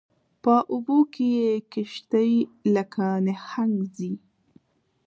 په 0.43 0.53
اوبو 0.71 0.99
کې 1.13 1.25
یې 1.39 1.51
کشتۍ 1.73 2.31
لکه 2.75 3.05
نهنګ 3.25 3.75
ځي 3.95 4.13